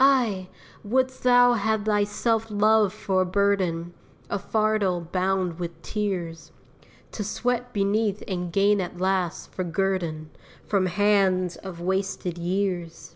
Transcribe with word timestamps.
Ay! 0.00 0.48
wouldst 0.82 1.22
thou 1.22 1.52
have 1.52 1.84
thy 1.84 2.02
self 2.02 2.50
love 2.50 2.92
for 2.92 3.22
a 3.22 3.24
burden, 3.24 3.94
A 4.28 4.36
fardel 4.36 5.02
bound 5.12 5.60
with 5.60 5.80
tears, 5.80 6.50
To 7.12 7.22
sweat 7.22 7.72
beneath 7.72 8.24
and 8.26 8.52
gain 8.52 8.80
at 8.80 8.98
last, 8.98 9.52
for 9.54 9.62
guerdon, 9.62 10.30
From 10.66 10.86
hands 10.86 11.54
of 11.54 11.80
wasted 11.80 12.36
years? 12.36 13.14